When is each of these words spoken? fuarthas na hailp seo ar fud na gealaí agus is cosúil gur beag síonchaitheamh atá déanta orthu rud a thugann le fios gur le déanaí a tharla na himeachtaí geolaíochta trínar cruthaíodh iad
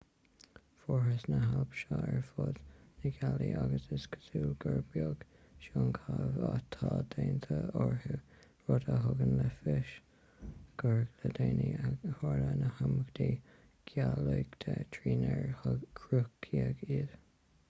fuarthas 0.83 1.23
na 1.31 1.39
hailp 1.47 1.73
seo 1.79 1.97
ar 2.05 2.21
fud 2.29 2.59
na 3.01 3.09
gealaí 3.17 3.49
agus 3.63 3.83
is 3.97 4.05
cosúil 4.13 4.53
gur 4.63 4.77
beag 4.95 5.25
síonchaitheamh 5.65 6.39
atá 6.51 6.89
déanta 7.11 7.57
orthu 7.83 8.17
rud 8.69 8.87
a 8.93 8.95
thugann 9.03 9.37
le 9.41 9.45
fios 9.59 9.91
gur 10.83 10.97
le 11.19 11.31
déanaí 11.41 11.67
a 11.91 12.15
tharla 12.21 12.49
na 12.63 12.71
himeachtaí 12.79 13.27
geolaíochta 13.93 14.79
trínar 14.97 15.77
cruthaíodh 16.01 16.83
iad 16.99 17.13